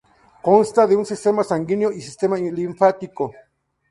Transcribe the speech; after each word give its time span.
Consta 0.47 0.87
de 0.87 0.95
un 0.95 1.05
sistema 1.05 1.43
sanguíneo 1.43 1.91
y 1.91 2.01
sistema 2.01 2.35
linfático. 2.37 3.31